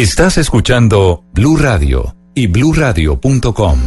Estás 0.00 0.38
escuchando 0.38 1.24
Blue 1.34 1.58
Radio 1.58 2.14
y 2.34 2.46
bluradio.com. 2.46 3.78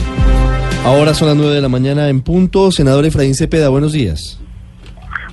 Ahora 0.85 1.15
son 1.15 1.29
las 1.29 1.37
9 1.37 1.55
de 1.55 1.61
la 1.61 1.69
mañana 1.69 2.07
en 2.07 2.21
punto. 2.21 2.69
Senador 2.69 3.03
Efraín 3.05 3.33
Cepeda, 3.33 3.69
buenos 3.69 3.93
días. 3.93 4.39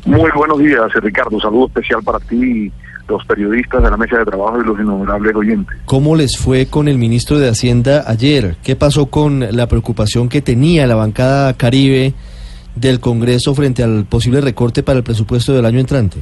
Muy 0.07 0.31
buenos 0.35 0.59
días, 0.59 0.91
Ricardo. 0.95 1.39
Saludo 1.39 1.67
especial 1.67 2.03
para 2.03 2.19
ti, 2.21 2.73
los 3.11 3.23
periodistas 3.27 3.83
de 3.83 3.91
la 3.91 3.99
mesa 3.99 4.21
de 4.21 4.25
trabajo 4.25 4.59
y 4.59 4.65
los 4.65 4.81
innumerables 4.81 5.35
oyentes. 5.35 5.77
¿Cómo 5.85 6.17
les 6.17 6.39
fue 6.39 6.65
con 6.65 6.89
el 6.89 6.97
ministro 6.97 7.39
de 7.39 7.51
Hacienda 7.51 8.05
ayer? 8.07 8.57
¿Qué 8.65 8.75
pasó 8.75 9.11
con 9.11 9.55
la 9.55 9.67
preocupación 9.67 10.31
que 10.31 10.41
tenía 10.41 10.87
la 10.87 10.95
bancada 10.95 11.59
Caribe 11.59 12.15
del 12.75 13.01
Congreso 13.01 13.55
frente 13.55 13.83
al 13.83 14.07
posible 14.07 14.41
recorte 14.41 14.83
para 14.83 14.97
el 14.97 15.05
presupuesto 15.05 15.53
del 15.53 15.67
año 15.67 15.79
entrante? 15.79 16.21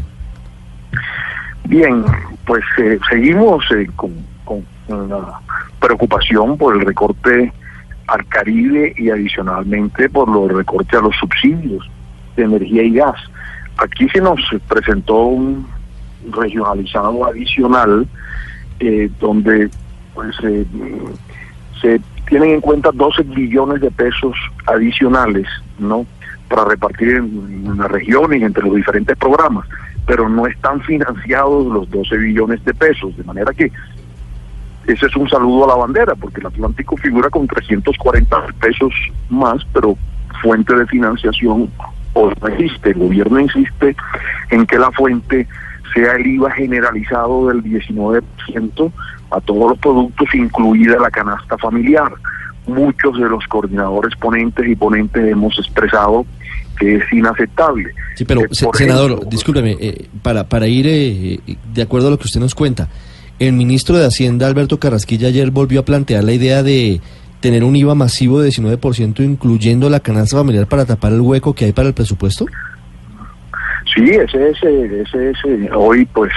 Bien, 1.67 2.05
pues 2.45 2.65
eh, 2.79 2.99
seguimos 3.09 3.65
eh, 3.71 3.87
con 3.95 4.11
con 4.49 4.65
una 4.89 5.41
preocupación 5.79 6.57
por 6.57 6.75
el 6.75 6.87
recorte 6.87 7.53
al 8.07 8.27
Caribe 8.27 8.95
y 8.97 9.11
adicionalmente 9.11 10.09
por 10.09 10.29
los 10.29 10.51
recortes 10.51 10.99
a 10.99 11.03
los 11.03 11.15
subsidios 11.17 11.89
de 12.37 12.45
energía 12.45 12.83
y 12.83 12.93
gas. 12.95 13.17
Aquí 13.77 14.09
se 14.09 14.21
nos 14.21 14.41
presentó 14.67 15.25
un 15.25 15.67
regionalizado 16.31 17.27
adicional 17.27 18.09
eh, 18.81 19.11
donde 19.21 19.69
pues 20.15 20.35
eh, 20.43 20.65
se 21.81 22.01
tienen 22.27 22.51
en 22.51 22.61
cuenta 22.61 22.91
12 22.93 23.23
billones 23.25 23.81
de 23.81 23.91
pesos 23.91 24.35
adicionales, 24.67 25.47
¿no? 25.79 26.07
Para 26.49 26.65
repartir 26.65 27.09
en, 27.11 27.67
en 27.67 27.79
las 27.79 27.91
regiones 27.91 28.43
entre 28.43 28.65
los 28.65 28.75
diferentes 28.75 29.17
programas, 29.17 29.67
pero 30.07 30.29
no 30.29 30.47
están 30.47 30.81
financiados 30.81 31.67
los 31.67 31.89
12 31.91 32.17
billones 32.17 32.65
de 32.65 32.75
pesos, 32.75 33.17
de 33.17 33.25
manera 33.25 33.53
que 33.53 33.71
ese 34.89 35.07
es 35.07 35.17
un 35.17 35.29
saludo 35.29 35.65
a 35.65 35.69
la 35.69 35.75
bandera, 35.75 36.15
porque 36.15 36.41
el 36.41 36.47
Atlántico 36.47 36.97
figura 36.97 37.29
con 37.29 37.47
340 37.47 38.47
pesos 38.59 38.93
más, 39.29 39.63
pero 39.73 39.97
fuente 40.41 40.75
de 40.75 40.87
financiación 40.87 41.71
o 42.15 42.33
no 42.41 42.49
existe. 42.49 42.91
El 42.91 42.99
gobierno 42.99 43.39
insiste 43.39 43.95
en 44.51 44.67
que 44.67 44.79
la 44.79 44.91
fuente 44.93 45.47
sea 45.95 46.13
el 46.13 46.27
IVA 46.27 46.51
generalizado 46.53 47.49
del 47.49 47.63
19% 47.65 48.93
a 49.31 49.41
todos 49.43 49.71
los 49.71 49.79
productos, 49.79 50.35
incluida 50.35 50.99
la 50.99 51.11
canasta 51.11 51.59
familiar. 51.59 52.11
Muchos 52.67 53.19
de 53.19 53.29
los 53.29 53.47
coordinadores 53.47 54.17
ponentes 54.17 54.67
y 54.67 54.75
ponentes 54.75 55.27
hemos 55.31 55.59
expresado 55.59 56.25
que 56.79 56.97
es 56.97 57.13
inaceptable. 57.13 57.91
Sí, 58.15 58.25
pero, 58.25 58.43
senador, 58.73 59.29
discúlpeme, 59.29 59.77
eh, 59.81 60.09
para, 60.23 60.49
para 60.49 60.67
ir 60.67 60.87
eh, 60.89 61.41
de 61.75 61.83
acuerdo 61.83 62.09
a 62.09 62.11
lo 62.13 62.19
que 62.19 62.25
usted 62.25 62.41
nos 62.41 62.55
cuenta, 62.55 62.89
el 63.39 63.53
ministro 63.53 63.97
de 63.97 64.07
Hacienda, 64.07 64.47
Alberto 64.47 64.79
Carrasquilla, 64.79 65.29
ayer 65.29 65.51
volvió 65.51 65.81
a 65.81 65.85
plantear 65.85 66.25
la 66.25 66.33
idea 66.33 66.63
de 66.63 67.01
tener 67.41 67.63
un 67.63 67.77
IVA 67.77 67.95
masivo 67.95 68.41
de 68.41 68.49
19%, 68.49 69.21
incluyendo 69.21 69.89
la 69.89 70.01
canasta 70.01 70.37
familiar 70.37 70.67
para 70.67 70.85
tapar 70.85 71.13
el 71.13 71.21
hueco 71.21 71.55
que 71.55 71.67
hay 71.67 71.73
para 71.73 71.89
el 71.89 71.95
presupuesto. 71.95 72.47
Sí, 73.95 74.05
ese 74.11 74.51
es, 74.51 74.63
ese 74.63 75.31
es 75.31 75.37
hoy, 75.75 76.05
pues, 76.07 76.33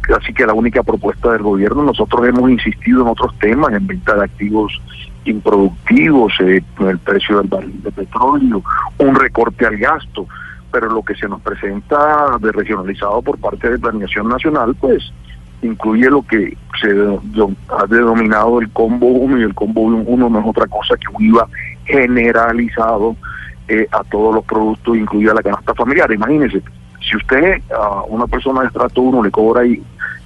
casi 0.00 0.32
que 0.32 0.46
la 0.46 0.54
única 0.54 0.82
propuesta 0.82 1.32
del 1.32 1.42
gobierno. 1.42 1.82
Nosotros 1.82 2.26
hemos 2.26 2.50
insistido 2.50 3.02
en 3.02 3.08
otros 3.08 3.38
temas, 3.38 3.72
en 3.72 3.86
venta 3.86 4.14
de 4.14 4.24
activos 4.24 4.80
improductivos, 5.24 6.32
eh, 6.40 6.62
el 6.80 6.98
precio 6.98 7.42
del 7.42 7.48
petróleo, 7.94 8.62
un 8.98 9.14
recorte 9.14 9.66
al 9.66 9.76
gasto, 9.76 10.26
pero 10.72 10.90
lo 10.90 11.02
que 11.02 11.14
se 11.14 11.28
nos 11.28 11.40
presenta 11.42 12.38
de 12.40 12.50
regionalizado 12.50 13.20
por 13.22 13.38
parte 13.38 13.70
de 13.70 13.78
Planeación 13.78 14.28
Nacional, 14.28 14.74
pues, 14.80 15.12
incluye 15.62 16.10
lo 16.10 16.22
que 16.22 16.56
se 16.80 16.88
ha 16.88 17.86
denominado 17.86 18.60
el 18.60 18.70
combo 18.70 19.06
1 19.06 19.38
y 19.38 19.42
el 19.42 19.54
combo 19.54 19.82
1 19.82 20.28
no 20.28 20.38
es 20.38 20.46
otra 20.46 20.66
cosa 20.66 20.96
que 20.96 21.08
un 21.12 21.24
IVA 21.24 21.48
generalizado 21.84 23.16
eh, 23.68 23.86
a 23.92 24.02
todos 24.04 24.34
los 24.34 24.44
productos, 24.44 24.96
incluida 24.96 25.34
la 25.34 25.42
canasta 25.42 25.74
familiar. 25.74 26.10
Imagínense, 26.12 26.62
si 27.00 27.16
usted 27.16 27.60
a 27.74 28.02
una 28.04 28.26
persona 28.26 28.60
de 28.62 28.68
estrato 28.68 29.02
1 29.02 29.22
le 29.22 29.30
cobra 29.30 29.62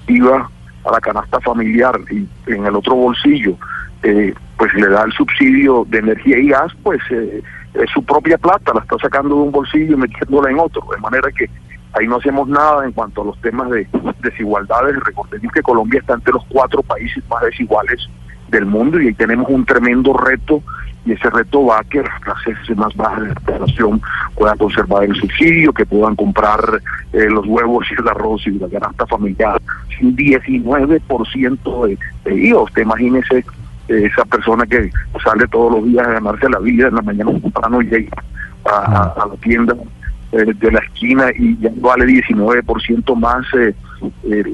IVA 0.06 0.50
a 0.84 0.93
la 0.93 1.00
canasta 1.00 1.41
familiar 1.41 1.99
y 2.10 2.26
en 2.47 2.66
el 2.66 2.76
otro 2.76 2.94
bolsillo, 2.94 3.56
eh, 4.03 4.34
pues 4.56 4.75
le 4.75 4.88
da 4.88 5.04
el 5.04 5.12
subsidio 5.12 5.87
de 5.88 5.99
energía 5.99 6.38
y 6.38 6.49
gas, 6.49 6.72
pues 6.82 7.00
eh, 7.10 7.43
es 7.75 7.91
su 7.91 8.04
propia 8.04 8.37
plata, 8.37 8.72
la 8.75 8.81
está 8.81 8.97
sacando 8.99 9.37
de 9.37 9.43
un 9.43 9.53
bolsillo 9.53 9.94
y 9.94 9.97
metiéndola 9.97 10.50
en 10.50 10.59
otro, 10.59 10.82
de 10.93 11.00
manera 11.00 11.31
que 11.31 11.49
Ahí 11.94 12.06
no 12.06 12.16
hacemos 12.16 12.48
nada 12.48 12.84
en 12.84 12.92
cuanto 12.92 13.22
a 13.22 13.26
los 13.26 13.41
temas 13.41 13.69
de 13.70 13.86
desigualdades. 14.22 14.97
Recordemos 15.00 15.53
que 15.53 15.62
Colombia 15.62 16.00
está 16.00 16.14
entre 16.14 16.32
los 16.32 16.44
cuatro 16.48 16.82
países 16.82 17.22
más 17.28 17.42
desiguales 17.42 18.08
del 18.48 18.66
mundo 18.66 19.00
y 19.00 19.08
ahí 19.08 19.14
tenemos 19.14 19.48
un 19.48 19.64
tremendo 19.64 20.12
reto 20.14 20.62
y 21.04 21.12
ese 21.12 21.28
reto 21.31 21.66
va 21.66 21.81
a 21.81 21.84
que 21.84 22.02
las 22.02 22.20
clases 22.20 22.76
más 22.76 22.94
bajas 22.94 23.22
de 23.22 23.28
la 23.28 23.41
población 23.41 24.00
puedan 24.36 24.56
conservar 24.56 25.04
el 25.04 25.14
subsidio, 25.16 25.72
que 25.72 25.84
puedan 25.84 26.14
comprar 26.14 26.60
eh, 27.12 27.28
los 27.28 27.47
huevos 27.47 27.86
y 27.91 28.00
el 28.00 28.08
arroz 28.08 28.47
y 28.47 28.52
la 28.52 28.69
canasta 28.69 29.06
familiar 29.06 29.60
sin 29.98 30.16
19% 30.16 31.86
de, 31.86 31.98
de 32.25 32.34
IVA. 32.34 32.62
Usted 32.62 32.82
imagínese 32.82 33.38
eh, 33.88 34.04
esa 34.06 34.25
persona 34.25 34.64
que 34.64 34.91
sale 35.22 35.47
todos 35.48 35.72
los 35.72 35.84
días 35.86 36.06
a 36.06 36.12
ganarse 36.12 36.48
la 36.48 36.60
vida 36.60 36.88
en 36.88 36.94
la 36.94 37.02
mañana 37.02 37.32
temprano 37.32 37.82
y 37.82 37.86
llega 37.86 38.22
a 38.64 39.26
la 39.28 39.36
tienda 39.42 39.75
eh, 40.32 40.54
de 40.54 40.72
la 40.72 40.78
esquina 40.78 41.26
y 41.37 41.59
ya 41.59 41.70
vale 41.76 42.06
19% 42.06 43.15
más 43.16 43.44
eh, 43.53 43.75
eh 44.25 44.44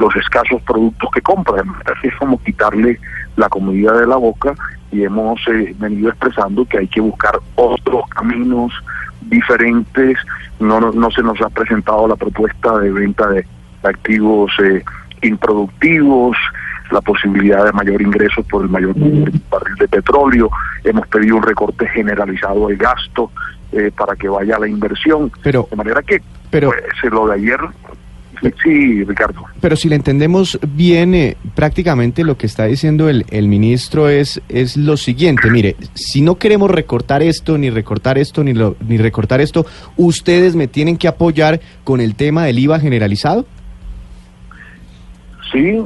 los 0.00 0.16
escasos 0.16 0.62
productos 0.62 1.10
que 1.12 1.20
compran. 1.20 1.70
Es 2.02 2.14
como 2.14 2.42
quitarle 2.42 2.98
la 3.36 3.50
comida 3.50 3.92
de 3.92 4.06
la 4.06 4.16
boca 4.16 4.54
y 4.90 5.02
hemos 5.02 5.38
eh, 5.48 5.74
venido 5.78 6.08
expresando 6.08 6.64
que 6.64 6.78
hay 6.78 6.88
que 6.88 7.02
buscar 7.02 7.38
otros 7.56 8.08
caminos 8.08 8.72
diferentes. 9.20 10.16
No, 10.60 10.80
no, 10.80 11.10
se 11.10 11.22
nos 11.22 11.38
ha 11.42 11.50
presentado 11.50 12.08
la 12.08 12.16
propuesta 12.16 12.78
de 12.78 12.90
venta 12.90 13.28
de 13.28 13.46
activos 13.82 14.50
improductivos, 15.20 16.38
la 16.90 17.02
posibilidad 17.02 17.66
de 17.66 17.72
mayor 17.72 18.00
ingreso 18.00 18.42
por 18.44 18.62
el 18.62 18.70
mayor 18.70 18.94
barril 19.50 19.76
de 19.78 19.88
petróleo. 19.88 20.50
Hemos 20.84 21.06
pedido 21.08 21.36
un 21.36 21.42
recorte 21.42 21.86
generalizado 21.88 22.68
del 22.68 22.78
gasto 22.78 23.30
eh, 23.72 23.90
para 23.96 24.16
que 24.16 24.28
vaya 24.28 24.58
la 24.58 24.68
inversión. 24.68 25.30
Pero, 25.42 25.66
de 25.70 25.76
manera 25.76 26.02
que 26.02 26.20
pero, 26.50 26.70
pues, 26.70 27.12
lo 27.12 27.26
de 27.28 27.34
ayer 27.34 27.58
Sí, 28.62 29.04
Ricardo. 29.04 29.44
Pero 29.60 29.76
si 29.76 29.88
le 29.88 29.96
entendemos 29.96 30.58
bien, 30.62 31.14
eh, 31.14 31.36
prácticamente 31.54 32.24
lo 32.24 32.36
que 32.36 32.46
está 32.46 32.64
diciendo 32.64 33.08
el, 33.08 33.24
el 33.30 33.48
ministro 33.48 34.08
es, 34.08 34.40
es 34.48 34.76
lo 34.76 34.96
siguiente. 34.96 35.50
Mire, 35.50 35.76
si 35.94 36.20
no 36.20 36.36
queremos 36.36 36.70
recortar 36.70 37.22
esto, 37.22 37.56
ni 37.58 37.70
recortar 37.70 38.18
esto, 38.18 38.44
ni, 38.44 38.52
lo, 38.52 38.76
ni 38.86 38.98
recortar 38.98 39.40
esto, 39.40 39.66
¿ustedes 39.96 40.54
me 40.54 40.68
tienen 40.68 40.98
que 40.98 41.08
apoyar 41.08 41.60
con 41.84 42.00
el 42.00 42.14
tema 42.14 42.44
del 42.44 42.58
IVA 42.58 42.78
generalizado? 42.78 43.46
Sí, 45.52 45.82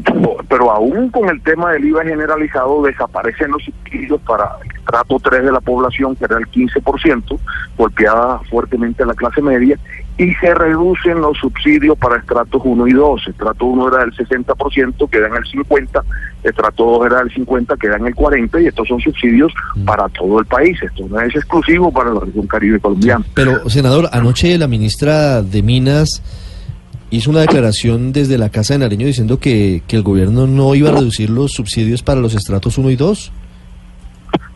pero 0.48 0.70
aún 0.70 1.10
con 1.10 1.28
el 1.28 1.40
tema 1.42 1.72
del 1.72 1.84
IVA 1.84 2.02
generalizado 2.04 2.82
desaparecen 2.82 3.50
los 3.52 3.62
subsidios 3.62 4.20
para 4.22 4.50
trato 4.86 5.18
3 5.22 5.44
de 5.44 5.52
la 5.52 5.60
población, 5.60 6.16
que 6.16 6.24
era 6.24 6.38
el 6.38 6.46
15%, 6.46 7.38
golpeada 7.76 8.40
fuertemente 8.50 9.02
a 9.02 9.06
la 9.06 9.14
clase 9.14 9.42
media, 9.42 9.78
y 10.18 10.34
se 10.34 10.54
reducen 10.54 11.20
los 11.20 11.38
subsidios 11.38 11.96
para 11.96 12.18
estratos 12.18 12.60
1 12.62 12.86
y 12.88 12.92
2. 12.92 13.28
Estrato 13.28 13.64
1 13.64 13.88
era 13.88 13.98
del 14.00 14.12
60%, 14.12 15.08
queda 15.08 15.28
en 15.28 15.34
el 15.34 15.44
50%, 15.44 16.02
estrato 16.44 16.84
2 16.84 17.06
era 17.06 17.18
del 17.20 17.32
50%, 17.32 17.78
queda 17.78 17.96
en 17.96 18.06
el 18.06 18.14
40%, 18.14 18.62
y 18.62 18.66
estos 18.66 18.86
son 18.86 19.00
subsidios 19.00 19.52
mm. 19.76 19.84
para 19.84 20.08
todo 20.10 20.40
el 20.40 20.46
país. 20.46 20.76
Esto 20.82 21.06
no 21.08 21.20
es 21.20 21.34
exclusivo 21.34 21.90
para 21.90 22.12
la 22.12 22.20
región 22.20 22.46
caribe 22.46 22.78
colombiana. 22.80 23.24
Pero, 23.34 23.68
senador, 23.70 24.10
anoche 24.12 24.58
la 24.58 24.68
ministra 24.68 25.42
de 25.42 25.62
Minas 25.62 26.22
hizo 27.08 27.30
una 27.30 27.40
declaración 27.40 28.12
desde 28.12 28.38
la 28.38 28.50
Casa 28.50 28.74
de 28.74 28.80
Nariño 28.80 29.06
diciendo 29.06 29.38
que, 29.40 29.82
que 29.86 29.96
el 29.96 30.02
gobierno 30.02 30.46
no 30.46 30.74
iba 30.74 30.90
a 30.90 30.92
reducir 30.92 31.30
los 31.30 31.52
subsidios 31.52 32.02
para 32.02 32.20
los 32.20 32.34
estratos 32.34 32.78
1 32.78 32.90
y 32.90 32.96
2. 32.96 33.32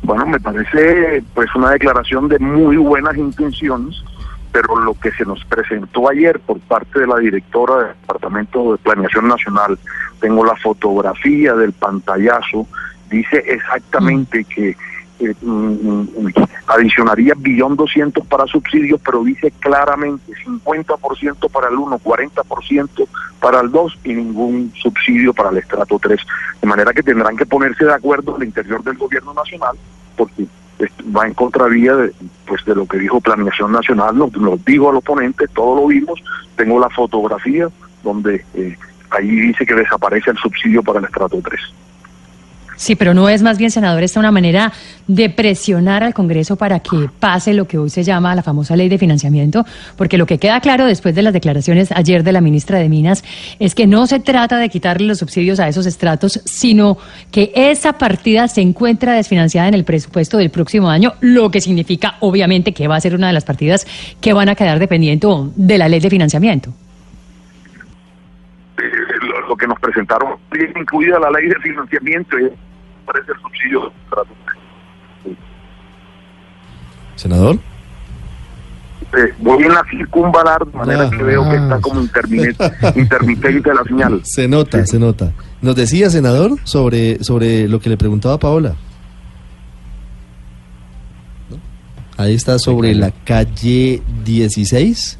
Bueno, 0.04 0.26
me 0.26 0.38
parece 0.38 1.24
pues 1.32 1.48
una 1.54 1.70
declaración 1.70 2.28
de 2.28 2.38
muy 2.38 2.76
buenas 2.76 3.16
intenciones, 3.16 4.04
pero 4.52 4.76
lo 4.76 4.92
que 4.92 5.10
se 5.12 5.24
nos 5.24 5.42
presentó 5.46 6.10
ayer 6.10 6.38
por 6.40 6.60
parte 6.60 7.00
de 7.00 7.06
la 7.06 7.16
directora 7.16 7.76
del 7.78 7.96
Departamento 8.02 8.72
de 8.72 8.78
Planeación 8.78 9.28
Nacional, 9.28 9.78
tengo 10.20 10.44
la 10.44 10.56
fotografía 10.56 11.54
del 11.54 11.72
pantallazo, 11.72 12.66
dice 13.08 13.44
exactamente 13.46 14.42
mm. 14.42 14.44
que 14.44 14.76
eh, 15.20 15.34
mm, 15.40 15.46
mm, 15.46 16.32
adicionaría 16.66 17.34
billón 17.36 17.76
doscientos 17.76 18.26
para 18.26 18.46
subsidios, 18.46 19.00
pero 19.04 19.22
dice 19.22 19.52
claramente 19.60 20.32
50% 20.44 21.48
para 21.50 21.68
el 21.68 21.76
1, 21.76 21.98
40% 21.98 23.08
para 23.40 23.60
el 23.60 23.70
2 23.70 23.98
y 24.04 24.14
ningún 24.14 24.72
subsidio 24.74 25.32
para 25.32 25.50
el 25.50 25.58
estrato 25.58 25.98
3. 25.98 26.20
De 26.60 26.66
manera 26.66 26.92
que 26.92 27.02
tendrán 27.02 27.36
que 27.36 27.46
ponerse 27.46 27.84
de 27.84 27.94
acuerdo 27.94 28.36
al 28.36 28.44
interior 28.44 28.82
del 28.82 28.96
gobierno 28.96 29.34
nacional, 29.34 29.76
porque 30.16 30.46
va 31.16 31.26
en 31.26 31.34
contravía 31.34 31.94
de, 31.94 32.12
pues, 32.46 32.64
de 32.64 32.74
lo 32.74 32.86
que 32.86 32.98
dijo 32.98 33.20
Planeación 33.20 33.72
Nacional, 33.72 34.16
nos, 34.18 34.32
nos 34.32 34.64
dijo 34.64 34.90
al 34.90 34.96
oponente, 34.96 35.46
todos 35.48 35.80
lo 35.80 35.86
vimos, 35.86 36.22
tengo 36.56 36.78
la 36.80 36.90
fotografía 36.90 37.68
donde... 38.02 38.44
Eh, 38.54 38.76
ahí 39.14 39.28
dice 39.28 39.64
que 39.64 39.74
desaparece 39.74 40.30
el 40.30 40.38
subsidio 40.38 40.82
para 40.82 40.98
el 40.98 41.04
estrato 41.06 41.40
3. 41.42 41.60
Sí, 42.76 42.96
pero 42.96 43.14
no 43.14 43.28
es 43.28 43.42
más 43.42 43.58
bien, 43.58 43.70
senador, 43.70 44.02
esta 44.02 44.20
una 44.20 44.32
manera 44.32 44.72
de 45.06 45.30
presionar 45.30 46.02
al 46.02 46.14
Congreso 46.14 46.56
para 46.56 46.80
que 46.80 47.08
pase 47.20 47.54
lo 47.54 47.66
que 47.66 47.78
hoy 47.78 47.90
se 47.90 48.02
llama 48.02 48.34
la 48.34 48.42
famosa 48.42 48.74
ley 48.74 48.88
de 48.88 48.98
financiamiento, 48.98 49.64
porque 49.96 50.18
lo 50.18 50.26
que 50.26 50.38
queda 50.38 50.60
claro 50.60 50.86
después 50.86 51.14
de 51.14 51.22
las 51.22 51.32
declaraciones 51.32 51.92
ayer 51.92 52.24
de 52.24 52.32
la 52.32 52.40
ministra 52.40 52.78
de 52.78 52.88
Minas 52.88 53.22
es 53.58 53.74
que 53.74 53.86
no 53.86 54.06
se 54.06 54.20
trata 54.20 54.58
de 54.58 54.68
quitarle 54.68 55.06
los 55.06 55.18
subsidios 55.18 55.60
a 55.60 55.68
esos 55.68 55.86
estratos, 55.86 56.40
sino 56.44 56.98
que 57.30 57.52
esa 57.54 57.94
partida 57.94 58.48
se 58.48 58.60
encuentra 58.60 59.14
desfinanciada 59.14 59.68
en 59.68 59.74
el 59.74 59.84
presupuesto 59.84 60.38
del 60.38 60.50
próximo 60.50 60.88
año, 60.88 61.14
lo 61.20 61.50
que 61.50 61.60
significa 61.60 62.16
obviamente 62.20 62.72
que 62.72 62.88
va 62.88 62.96
a 62.96 63.00
ser 63.00 63.14
una 63.14 63.28
de 63.28 63.32
las 63.32 63.44
partidas 63.44 63.86
que 64.20 64.32
van 64.32 64.48
a 64.48 64.54
quedar 64.54 64.78
dependiendo 64.78 65.52
de 65.54 65.78
la 65.78 65.88
ley 65.88 66.00
de 66.00 66.10
financiamiento. 66.10 66.72
Lo, 69.48 69.56
que 69.56 69.66
nos 69.66 69.78
presentaron, 69.80 70.38
incluida 70.76 71.18
la 71.18 71.30
ley 71.30 71.48
de 71.48 71.56
financiamiento, 71.56 72.38
y 72.38 72.50
parece 73.06 73.32
el 73.32 73.40
subsidio. 73.40 73.92
Senador. 77.16 77.56
Eh, 79.16 79.32
voy 79.38 79.62
en 79.62 79.72
la 79.72 79.84
circunvalar, 79.88 80.66
de 80.66 80.76
manera 80.76 81.08
que 81.08 81.22
veo 81.22 81.48
que 81.48 81.56
está 81.56 81.80
como 81.80 82.00
intermitente, 82.00 82.72
intermitente 82.96 83.74
la 83.74 83.84
señal. 83.84 84.20
Se 84.24 84.48
nota, 84.48 84.84
se 84.86 84.98
nota. 84.98 85.32
Nos 85.62 85.76
decía, 85.76 86.10
senador, 86.10 86.58
sobre, 86.64 87.22
sobre 87.22 87.68
lo 87.68 87.78
que 87.78 87.90
le 87.90 87.96
preguntaba 87.96 88.38
Paola. 88.38 88.74
Ahí 92.16 92.34
está 92.34 92.58
sobre 92.58 92.94
la 92.94 93.10
calle 93.10 94.02
16. 94.24 95.18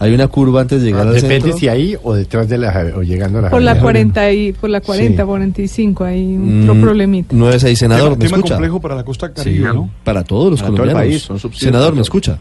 Hay 0.00 0.14
una 0.14 0.28
curva 0.28 0.62
antes 0.62 0.80
de 0.80 0.86
llegar 0.88 1.06
al 1.06 1.12
Depende 1.14 1.40
centro. 1.42 1.58
si 1.58 1.68
ahí 1.68 1.94
o 2.02 2.14
detrás 2.14 2.48
de 2.48 2.56
la 2.58 2.70
o 2.96 3.02
llegando 3.02 3.38
a 3.38 3.42
la 3.42 3.50
Por 3.50 3.60
la 3.60 3.74
Javeriana. 3.74 4.12
40 4.14 4.32
y 4.32 4.52
por 4.54 4.70
la 4.70 4.80
40, 4.80 5.22
Sí. 5.22 5.26
45 5.26 6.04
hay 6.04 6.22
un 6.36 6.78
Mm, 6.78 6.82
problemita. 6.82 7.36
96, 7.36 7.78
senador, 7.78 8.10
¿me 8.12 8.16
tema 8.24 8.36
escucha? 8.38 8.54
complejo 8.54 8.80
para 8.80 8.94
la 8.94 9.04
costa 9.04 9.28
Sí, 9.28 9.34
caribe, 9.34 9.74
¿no? 9.74 9.90
para 10.02 10.24
todos 10.24 10.50
los 10.52 10.60
Para 10.62 10.72
todo 10.74 10.84
el 10.84 10.90
colombianos. 10.92 11.28
país, 11.28 11.40
son 11.40 11.52
senador, 11.52 11.94
¿me 11.94 12.00
escucha? 12.00 12.38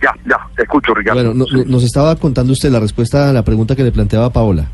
Ya, 0.00 0.14
ya, 0.30 0.36
te 0.56 0.62
escucho, 0.62 0.94
Ricardo. 0.94 1.20
Bueno, 1.20 1.34
no- 1.34 1.44
Sí. 1.46 1.56
no- 1.56 1.64
nos 1.64 1.82
estaba 1.82 2.14
contando 2.14 2.52
usted 2.52 2.70
la 2.70 2.78
respuesta 2.78 3.28
a 3.28 3.32
la 3.32 3.42
pregunta 3.42 3.74
que 3.74 3.82
le 3.82 3.90
planteaba 3.90 4.30
Paola. 4.30 4.68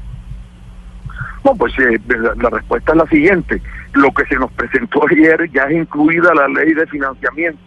No, 1.44 1.55
pues 1.56 1.72
eh, 1.78 1.99
la, 2.08 2.34
la 2.43 2.50
respuesta 2.50 2.93
es 2.93 2.99
la 2.99 3.06
siguiente. 3.06 3.62
Lo 3.94 4.10
que 4.12 4.25
se 4.26 4.34
nos 4.37 4.50
presentó 4.52 5.00
ayer 5.10 5.50
ya 5.55 5.62
es 5.62 5.76
incluida 5.76 6.34
la 6.34 6.46
ley 6.49 6.75
de 6.75 6.87
financiamiento. 6.88 7.58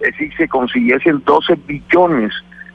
Es 0.00 0.12
decir, 0.12 0.30
se 0.38 0.48
consiguiesen 0.48 1.22
12 1.26 1.54
billones 1.66 2.32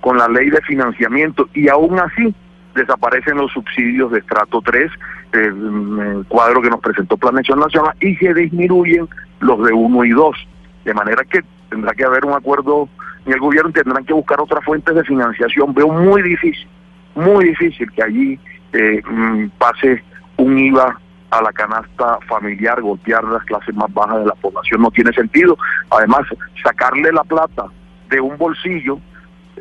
con 0.07 0.17
la 0.17 0.29
ley 0.29 0.49
de 0.49 0.61
financiamiento 0.61 1.49
y 1.53 1.67
aún 1.67 1.99
así 1.99 2.33
desaparecen 2.73 3.35
los 3.35 3.51
subsidios 3.51 4.09
de 4.09 4.19
estrato 4.19 4.61
3, 4.61 4.89
el, 5.33 5.41
el 5.43 6.25
cuadro 6.29 6.61
que 6.61 6.69
nos 6.69 6.79
presentó 6.79 7.17
Planeación 7.17 7.59
Nacional, 7.59 7.93
y 7.99 8.15
se 8.15 8.33
disminuyen 8.33 9.09
los 9.41 9.61
de 9.65 9.73
1 9.73 10.05
y 10.05 10.11
2. 10.11 10.47
De 10.85 10.93
manera 10.93 11.25
que 11.25 11.41
tendrá 11.69 11.93
que 11.93 12.05
haber 12.05 12.23
un 12.23 12.31
acuerdo 12.31 12.87
en 13.25 13.33
el 13.33 13.39
gobierno, 13.41 13.69
tendrán 13.73 14.05
que 14.05 14.13
buscar 14.13 14.39
otras 14.39 14.63
fuentes 14.63 14.95
de 14.95 15.03
financiación. 15.03 15.73
Veo 15.73 15.89
muy 15.89 16.21
difícil, 16.21 16.69
muy 17.13 17.43
difícil 17.43 17.91
que 17.91 18.03
allí 18.03 18.39
eh, 18.71 19.01
mm, 19.05 19.47
pase 19.57 20.01
un 20.37 20.57
IVA 20.57 20.97
a 21.31 21.41
la 21.41 21.51
canasta 21.51 22.17
familiar, 22.29 22.79
golpear 22.81 23.25
las 23.25 23.43
clases 23.43 23.75
más 23.75 23.93
bajas 23.93 24.19
de 24.19 24.27
la 24.27 24.35
población 24.35 24.83
no 24.83 24.89
tiene 24.91 25.11
sentido. 25.11 25.57
Además, 25.89 26.21
sacarle 26.63 27.11
la 27.11 27.25
plata 27.25 27.65
de 28.09 28.21
un 28.21 28.37
bolsillo, 28.37 29.01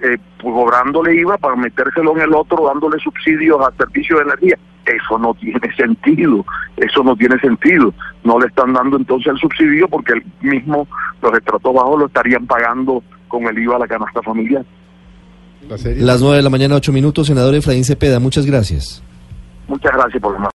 eh, 0.02 0.18
pues, 0.40 0.54
cobrándole 0.54 1.14
IVA 1.14 1.36
para 1.38 1.56
metérselo 1.56 2.16
en 2.16 2.22
el 2.22 2.34
otro, 2.34 2.66
dándole 2.66 2.98
subsidios 2.98 3.60
a 3.60 3.72
servicio 3.76 4.16
de 4.16 4.22
energía, 4.22 4.58
eso 4.86 5.18
no 5.18 5.34
tiene 5.34 5.74
sentido, 5.76 6.44
eso 6.76 7.02
no 7.02 7.16
tiene 7.16 7.38
sentido. 7.40 7.92
No 8.24 8.38
le 8.38 8.46
están 8.46 8.72
dando 8.72 8.96
entonces 8.96 9.32
el 9.32 9.38
subsidio 9.38 9.88
porque 9.88 10.12
el 10.14 10.24
mismo, 10.40 10.86
los 11.22 11.32
estratos 11.32 11.74
bajos 11.74 11.98
lo 12.00 12.06
estarían 12.06 12.46
pagando 12.46 13.02
con 13.28 13.44
el 13.44 13.58
IVA 13.58 13.76
a 13.76 13.80
la 13.80 13.88
canasta 13.88 14.22
familiar. 14.22 14.64
Las 15.68 16.22
9 16.22 16.36
de 16.36 16.42
la 16.42 16.50
mañana, 16.50 16.76
8 16.76 16.92
minutos, 16.92 17.26
senador 17.26 17.54
Efraín 17.54 17.84
Cepeda, 17.84 18.20
muchas 18.20 18.46
gracias. 18.46 19.02
Muchas 19.66 19.92
gracias 19.92 20.22
por 20.22 20.32
la 20.32 20.38